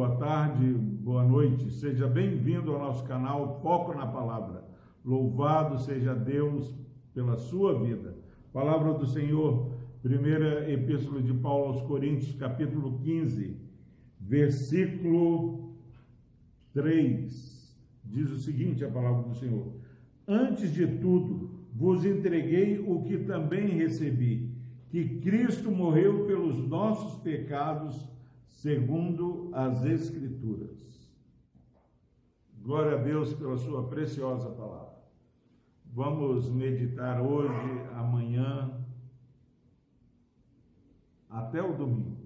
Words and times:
boa 0.00 0.16
tarde, 0.16 0.64
boa 0.72 1.22
noite. 1.22 1.70
Seja 1.72 2.08
bem-vindo 2.08 2.72
ao 2.72 2.78
nosso 2.78 3.04
canal 3.04 3.60
Foco 3.60 3.92
na 3.92 4.06
Palavra. 4.06 4.64
Louvado 5.04 5.76
seja 5.76 6.14
Deus 6.14 6.74
pela 7.12 7.36
sua 7.36 7.78
vida. 7.78 8.16
Palavra 8.50 8.94
do 8.94 9.04
Senhor, 9.04 9.74
primeira 10.00 10.72
epístola 10.72 11.20
de 11.20 11.34
Paulo 11.34 11.74
aos 11.74 11.82
Coríntios, 11.82 12.34
capítulo 12.36 12.98
15, 13.00 13.60
versículo 14.18 15.76
3. 16.72 17.78
Diz 18.02 18.30
o 18.30 18.38
seguinte: 18.38 18.82
a 18.82 18.90
palavra 18.90 19.28
do 19.28 19.34
Senhor: 19.34 19.70
Antes 20.26 20.72
de 20.72 20.86
tudo, 20.96 21.66
vos 21.74 22.06
entreguei 22.06 22.78
o 22.78 23.02
que 23.02 23.18
também 23.18 23.76
recebi, 23.76 24.50
que 24.88 25.20
Cristo 25.20 25.70
morreu 25.70 26.24
pelos 26.24 26.56
nossos 26.66 27.20
pecados 27.20 28.08
segundo 28.50 29.50
as 29.52 29.84
Escrituras. 29.84 30.78
Glória 32.62 32.98
a 32.98 33.02
Deus 33.02 33.32
pela 33.32 33.56
Sua 33.56 33.88
preciosa 33.88 34.50
palavra. 34.50 35.00
Vamos 35.92 36.50
meditar 36.50 37.20
hoje, 37.20 37.88
amanhã, 37.94 38.84
até 41.28 41.62
o 41.62 41.74
domingo, 41.74 42.20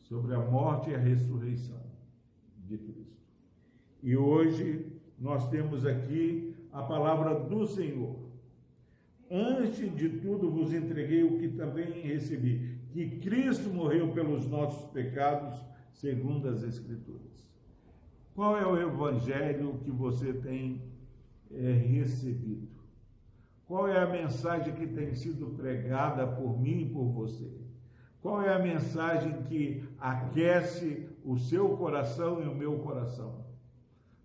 sobre 0.00 0.34
a 0.34 0.38
morte 0.38 0.90
e 0.90 0.94
a 0.94 0.98
ressurreição 0.98 1.82
de 2.66 2.78
Cristo. 2.78 3.22
E 4.02 4.16
hoje 4.16 4.86
nós 5.18 5.48
temos 5.48 5.86
aqui 5.86 6.54
a 6.72 6.82
palavra 6.82 7.38
do 7.38 7.66
Senhor. 7.66 8.16
Antes 9.30 9.96
de 9.96 10.08
tudo 10.20 10.50
vos 10.50 10.72
entreguei 10.72 11.22
o 11.22 11.38
que 11.38 11.48
também 11.48 12.02
recebi, 12.02 12.78
que 12.92 13.18
Cristo 13.18 13.70
morreu 13.70 14.12
pelos 14.12 14.46
nossos 14.46 14.90
pecados, 14.90 15.58
segundo 15.92 16.48
as 16.48 16.62
Escrituras. 16.62 17.32
Qual 18.34 18.56
é 18.56 18.66
o 18.66 18.80
evangelho 18.80 19.80
que 19.82 19.90
você 19.90 20.32
tem 20.32 20.82
é, 21.50 21.72
recebido? 21.72 22.68
Qual 23.66 23.88
é 23.88 23.98
a 23.98 24.06
mensagem 24.06 24.74
que 24.74 24.86
tem 24.86 25.14
sido 25.14 25.54
pregada 25.56 26.26
por 26.26 26.60
mim 26.60 26.82
e 26.82 26.90
por 26.90 27.10
você? 27.10 27.50
Qual 28.20 28.42
é 28.42 28.54
a 28.54 28.58
mensagem 28.58 29.42
que 29.44 29.82
aquece 29.98 31.08
o 31.24 31.38
seu 31.38 31.76
coração 31.76 32.42
e 32.42 32.46
o 32.46 32.54
meu 32.54 32.78
coração? 32.80 33.46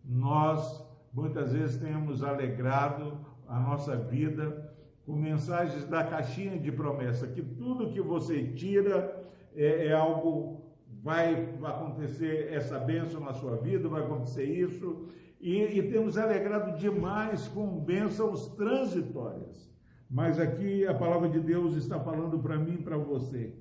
Nós 0.04 0.86
muitas 1.14 1.54
vezes 1.54 1.82
temos 1.82 2.22
alegrado 2.24 3.26
a 3.48 3.60
nossa 3.60 3.96
vida 3.96 4.67
com 5.08 5.16
mensagens 5.16 5.86
da 5.86 6.04
caixinha 6.04 6.60
de 6.60 6.70
promessa, 6.70 7.28
que 7.28 7.42
tudo 7.42 7.94
que 7.94 8.02
você 8.02 8.44
tira 8.52 9.18
é, 9.56 9.88
é 9.88 9.94
algo, 9.94 10.66
vai 11.02 11.34
acontecer 11.64 12.52
essa 12.52 12.78
bênção 12.78 13.22
na 13.22 13.34
sua 13.34 13.56
vida, 13.56 13.88
vai 13.88 14.04
acontecer 14.04 14.44
isso, 14.44 15.08
e, 15.40 15.62
e 15.62 15.90
temos 15.90 16.18
alegrado 16.18 16.78
demais 16.78 17.48
com 17.48 17.80
bênçãos 17.80 18.48
transitórias. 18.56 19.72
Mas 20.10 20.42
aqui 20.42 20.86
a 20.86 20.94
palavra 20.94 21.30
de 21.30 21.40
Deus 21.40 21.78
está 21.78 21.98
falando 22.02 22.38
para 22.40 22.58
mim 22.58 22.74
e 22.74 22.84
para 22.84 22.98
você, 22.98 23.56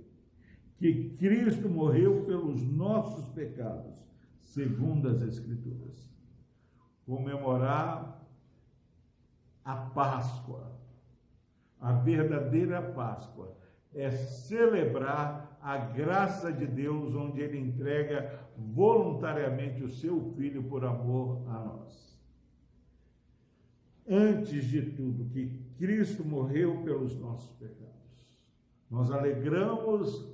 que 0.74 1.10
Cristo 1.10 1.68
morreu 1.68 2.24
pelos 2.24 2.60
nossos 2.60 3.28
pecados, 3.28 3.94
segundo 4.40 5.08
as 5.08 5.22
Escrituras. 5.22 6.10
Comemorar 7.06 8.26
a 9.64 9.76
Páscoa 9.76 10.75
a 11.86 11.92
verdadeira 11.92 12.82
Páscoa 12.82 13.56
é 13.94 14.10
celebrar 14.10 15.56
a 15.62 15.76
graça 15.78 16.52
de 16.52 16.66
Deus, 16.66 17.14
onde 17.14 17.40
Ele 17.40 17.60
entrega 17.60 18.40
voluntariamente 18.56 19.84
o 19.84 19.88
seu 19.88 20.20
Filho 20.32 20.64
por 20.64 20.84
amor 20.84 21.44
a 21.46 21.60
nós. 21.60 22.20
Antes 24.04 24.64
de 24.64 24.82
tudo, 24.82 25.26
que 25.26 25.64
Cristo 25.78 26.24
morreu 26.24 26.82
pelos 26.82 27.16
nossos 27.20 27.52
pecados. 27.52 28.36
Nós 28.90 29.08
alegramos 29.12 30.28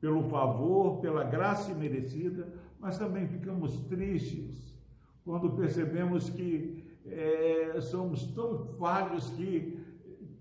pelo 0.00 0.24
favor, 0.24 1.00
pela 1.00 1.22
graça 1.22 1.70
imerecida, 1.70 2.52
mas 2.80 2.98
também 2.98 3.28
ficamos 3.28 3.78
tristes 3.86 4.76
quando 5.24 5.52
percebemos 5.52 6.28
que 6.30 6.84
é, 7.06 7.80
somos 7.80 8.26
tão 8.32 8.58
falhos 8.74 9.30
que 9.30 9.85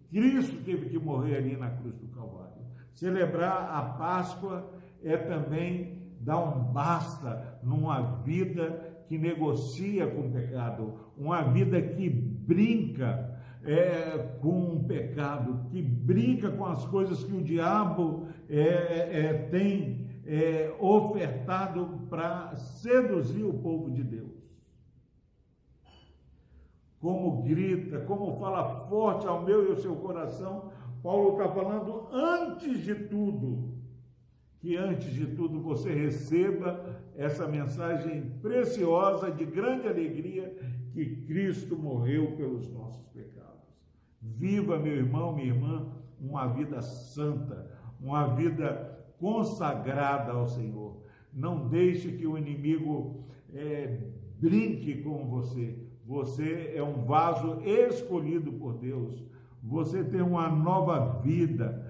Cristo 0.09 0.63
teve 0.63 0.89
que 0.89 0.99
morrer 0.99 1.37
ali 1.37 1.57
na 1.57 1.69
cruz 1.69 1.95
do 1.95 2.07
Calvário. 2.07 2.53
Celebrar 2.91 3.69
a 3.71 3.81
Páscoa 3.81 4.71
é 5.03 5.17
também 5.17 6.01
dar 6.21 6.39
um 6.39 6.71
basta 6.71 7.59
numa 7.63 8.01
vida 8.23 9.03
que 9.07 9.17
negocia 9.17 10.07
com 10.07 10.21
o 10.21 10.31
pecado, 10.31 10.93
uma 11.17 11.41
vida 11.43 11.81
que 11.81 12.09
brinca 12.09 13.39
é, 13.63 14.37
com 14.39 14.75
o 14.75 14.83
pecado, 14.83 15.65
que 15.69 15.81
brinca 15.81 16.51
com 16.51 16.65
as 16.65 16.85
coisas 16.85 17.23
que 17.23 17.33
o 17.33 17.43
diabo 17.43 18.27
é, 18.49 18.59
é, 18.59 19.33
tem 19.49 20.07
é, 20.25 20.73
ofertado 20.79 22.07
para 22.09 22.55
seduzir 22.55 23.43
o 23.43 23.53
povo 23.53 23.91
de 23.91 24.03
Deus 24.03 24.44
como 27.05 27.43
grita, 27.43 27.99
como 27.99 28.35
fala 28.39 28.87
forte 28.87 29.27
ao 29.27 29.43
meu 29.43 29.67
e 29.67 29.69
ao 29.69 29.75
seu 29.75 29.95
coração. 29.97 30.71
Paulo 31.03 31.33
está 31.33 31.47
falando 31.49 32.07
antes 32.11 32.83
de 32.83 32.95
tudo, 32.95 33.75
que 34.57 34.75
antes 34.75 35.13
de 35.13 35.27
tudo 35.27 35.61
você 35.61 35.93
receba 35.93 36.99
essa 37.15 37.47
mensagem 37.47 38.31
preciosa 38.41 39.29
de 39.29 39.45
grande 39.45 39.87
alegria 39.87 40.51
que 40.93 41.05
Cristo 41.27 41.77
morreu 41.77 42.35
pelos 42.35 42.67
nossos 42.73 43.07
pecados. 43.09 43.85
Viva, 44.19 44.79
meu 44.79 44.95
irmão, 44.95 45.35
minha 45.35 45.49
irmã, 45.49 45.87
uma 46.19 46.47
vida 46.47 46.81
santa, 46.81 47.69
uma 48.01 48.33
vida 48.33 49.05
consagrada 49.19 50.31
ao 50.31 50.47
Senhor. 50.47 51.03
Não 51.31 51.69
deixe 51.69 52.13
que 52.13 52.25
o 52.25 52.35
inimigo 52.35 53.23
é, 53.53 53.95
brinque 54.39 55.03
com 55.03 55.27
você 55.27 55.84
você 56.05 56.73
é 56.75 56.83
um 56.83 57.03
vaso 57.03 57.61
escolhido 57.61 58.53
por 58.53 58.77
Deus. 58.77 59.25
Você 59.63 60.03
tem 60.03 60.21
uma 60.21 60.47
nova 60.47 61.19
vida. 61.21 61.83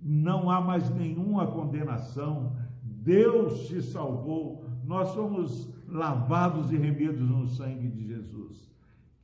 Não 0.00 0.48
há 0.48 0.58
mais 0.58 0.88
nenhuma 0.88 1.46
condenação. 1.46 2.56
Deus 2.82 3.66
te 3.68 3.82
salvou. 3.82 4.64
Nós 4.84 5.10
somos 5.10 5.70
lavados 5.86 6.72
e 6.72 6.76
remidos 6.76 7.20
no 7.20 7.46
sangue 7.46 7.88
de 7.88 8.06
Jesus. 8.06 8.72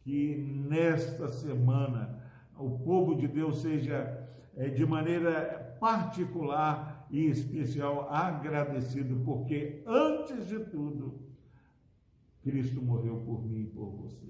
Que 0.00 0.36
nesta 0.68 1.28
semana 1.28 2.22
o 2.58 2.78
povo 2.80 3.14
de 3.14 3.26
Deus 3.26 3.62
seja 3.62 4.22
é, 4.54 4.68
de 4.68 4.84
maneira 4.84 5.76
particular 5.80 7.06
e 7.10 7.26
especial 7.26 8.08
agradecido, 8.10 9.22
porque 9.24 9.82
antes 9.86 10.46
de 10.46 10.58
tudo, 10.58 11.20
Cristo 12.48 12.81
morreu 12.81 13.19
por 13.26 13.44
mim 13.44 13.64
e 13.64 13.66
por 13.66 13.91
você. 13.91 14.26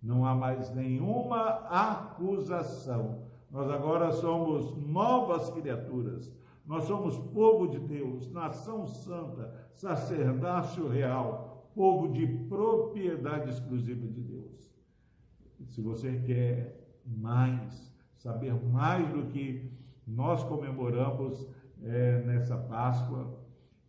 Não 0.00 0.24
há 0.24 0.34
mais 0.34 0.72
nenhuma 0.72 1.40
acusação. 1.68 3.24
Nós 3.50 3.68
agora 3.68 4.12
somos 4.12 4.76
novas 4.76 5.50
criaturas. 5.50 6.32
Nós 6.64 6.84
somos 6.84 7.16
povo 7.32 7.66
de 7.66 7.80
Deus, 7.80 8.30
nação 8.30 8.86
santa, 8.86 9.68
sacerdócio 9.72 10.88
real, 10.88 11.70
povo 11.74 12.12
de 12.12 12.26
propriedade 12.26 13.50
exclusiva 13.50 14.06
de 14.06 14.20
Deus. 14.20 14.72
Se 15.66 15.82
você 15.82 16.20
quer 16.20 17.00
mais, 17.04 17.92
saber 18.14 18.54
mais 18.54 19.08
do 19.08 19.24
que 19.26 19.70
nós 20.06 20.44
comemoramos 20.44 21.46
é, 21.82 22.22
nessa 22.22 22.56
Páscoa, 22.56 23.38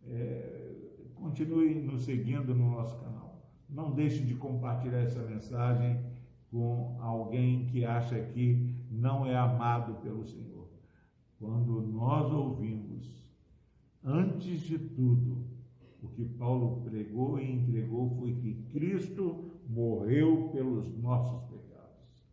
é, 0.06 0.74
continue 1.14 1.74
nos 1.74 2.04
seguindo 2.04 2.54
no 2.54 2.70
nosso 2.72 2.96
canal. 2.96 3.35
Não 3.68 3.92
deixe 3.92 4.22
de 4.22 4.34
compartilhar 4.34 5.00
essa 5.00 5.22
mensagem 5.22 6.00
com 6.50 6.96
alguém 7.00 7.66
que 7.66 7.84
acha 7.84 8.20
que 8.20 8.74
não 8.90 9.26
é 9.26 9.36
amado 9.36 10.00
pelo 10.02 10.24
Senhor. 10.24 10.68
Quando 11.38 11.82
nós 11.82 12.32
ouvimos, 12.32 13.24
antes 14.02 14.60
de 14.60 14.78
tudo, 14.78 15.44
o 16.02 16.08
que 16.08 16.24
Paulo 16.24 16.82
pregou 16.82 17.38
e 17.38 17.50
entregou 17.50 18.08
foi 18.08 18.34
que 18.34 18.54
Cristo 18.70 19.50
morreu 19.68 20.50
pelos 20.52 20.96
nossos 20.96 21.42
pecados. 21.50 22.24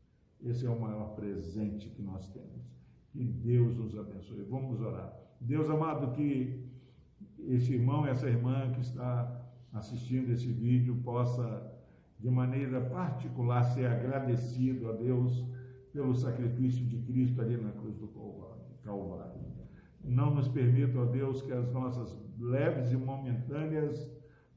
Esse 0.42 0.66
é 0.66 0.70
o 0.70 0.80
maior 0.80 1.16
presente 1.16 1.90
que 1.90 2.02
nós 2.02 2.30
temos. 2.30 2.78
Que 3.12 3.24
Deus 3.24 3.78
nos 3.78 3.98
abençoe. 3.98 4.44
Vamos 4.44 4.80
orar. 4.80 5.14
Deus 5.40 5.70
amado, 5.70 6.16
que 6.16 6.66
esse 7.40 7.74
irmão, 7.74 8.06
essa 8.06 8.28
irmã 8.28 8.72
que 8.72 8.80
está 8.80 9.42
assistindo 9.74 10.32
esse 10.32 10.52
vídeo 10.52 10.96
possa, 11.04 11.72
de 12.20 12.30
maneira 12.30 12.80
particular, 12.82 13.64
ser 13.64 13.88
agradecido 13.88 14.90
a 14.90 14.94
Deus 14.94 15.46
pelo 15.92 16.14
sacrifício 16.14 16.86
de 16.86 16.98
Cristo 17.00 17.42
ali 17.42 17.58
na 17.58 17.72
cruz 17.72 17.98
do 17.98 18.08
Calvário. 18.84 19.34
Não 20.04 20.36
nos 20.36 20.48
permita, 20.50 21.00
ó 21.00 21.06
Deus, 21.06 21.42
que 21.42 21.52
as 21.52 21.72
nossas 21.72 22.18
leves 22.38 22.92
e 22.92 22.98
momentâneas 22.98 24.12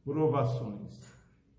provações. 0.04 1.00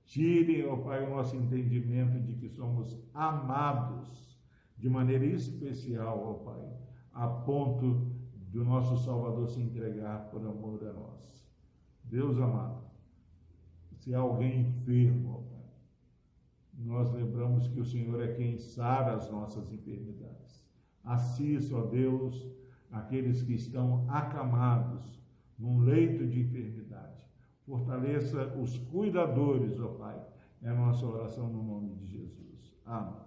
Tirem, 0.06 0.66
ó 0.68 0.78
Pai, 0.78 1.06
o 1.06 1.10
nosso 1.10 1.36
entendimento 1.36 2.20
de 2.20 2.34
que 2.36 2.48
somos 2.48 2.98
amados 3.14 4.38
de 4.78 4.90
maneira 4.90 5.26
especial, 5.26 6.22
ó 6.22 6.34
Pai, 6.46 6.78
a 7.14 7.28
ponto 7.28 8.12
do 8.52 8.64
nosso 8.64 8.98
Salvador 9.04 9.48
se 9.48 9.62
entregar 9.62 10.30
por 10.30 10.42
amor 10.42 10.84
a 10.84 10.94
nós. 10.94 11.48
Deus 12.04 12.40
amado, 12.40 12.84
se 14.08 14.16
há 14.16 14.20
alguém 14.20 14.62
enfermo, 14.62 15.44
Pai, 15.52 15.66
nós 16.78 17.12
lembramos 17.12 17.68
que 17.68 17.82
o 17.82 17.84
Senhor 17.84 18.24
é 18.24 18.32
quem 18.32 18.58
sara 18.58 19.14
as 19.14 19.30
nossas 19.30 19.70
enfermidades. 19.70 20.66
Assista, 21.04 21.76
ó 21.76 21.82
Deus, 21.88 22.48
aqueles 22.90 23.44
que 23.44 23.56
estão 23.56 24.10
acamados 24.10 25.22
num 25.60 25.80
leito 25.80 26.26
de 26.26 26.40
enfermidade. 26.40 27.22
Fortaleça 27.66 28.56
os 28.56 28.78
cuidadores, 28.78 29.78
ó 29.78 29.90
Pai. 29.90 30.26
É 30.62 30.70
a 30.70 30.74
nossa 30.74 31.06
oração 31.06 31.50
no 31.50 31.62
nome 31.62 31.94
de 31.96 32.06
Jesus. 32.06 32.74
Amém. 32.86 33.27